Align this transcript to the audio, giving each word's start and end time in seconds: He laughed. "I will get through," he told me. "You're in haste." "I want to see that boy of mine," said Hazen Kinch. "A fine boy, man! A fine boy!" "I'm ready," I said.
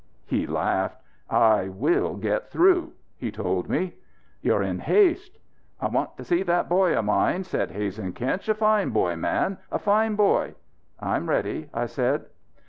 He 0.25 0.47
laughed. 0.47 0.99
"I 1.29 1.67
will 1.69 2.15
get 2.15 2.49
through," 2.49 2.93
he 3.19 3.31
told 3.31 3.69
me. 3.69 3.93
"You're 4.41 4.63
in 4.63 4.79
haste." 4.79 5.37
"I 5.79 5.89
want 5.89 6.17
to 6.17 6.23
see 6.23 6.41
that 6.41 6.67
boy 6.67 6.97
of 6.97 7.05
mine," 7.05 7.43
said 7.43 7.69
Hazen 7.69 8.13
Kinch. 8.13 8.49
"A 8.49 8.55
fine 8.55 8.89
boy, 8.89 9.15
man! 9.15 9.59
A 9.71 9.77
fine 9.77 10.15
boy!" 10.15 10.55
"I'm 10.99 11.29
ready," 11.29 11.69
I 11.71 11.85
said. 11.85 12.25